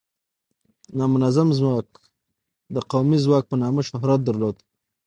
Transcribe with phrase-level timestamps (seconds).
[0.97, 1.87] نامنظم ځواک
[2.75, 4.61] د قومي ځواک په نامه شهرت درلوده.